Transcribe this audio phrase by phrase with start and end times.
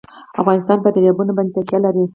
[0.41, 2.03] افغانستان په دریابونه باندې تکیه لري.